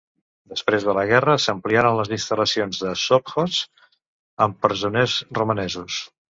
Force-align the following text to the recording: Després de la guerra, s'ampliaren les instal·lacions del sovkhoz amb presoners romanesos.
Després 0.51 0.85
de 0.87 0.95
la 0.97 1.03
guerra, 1.11 1.35
s'ampliaren 1.43 1.99
les 1.99 2.09
instal·lacions 2.17 2.81
del 2.87 2.97
sovkhoz 3.03 3.61
amb 4.49 4.61
presoners 4.67 5.23
romanesos. 5.43 6.05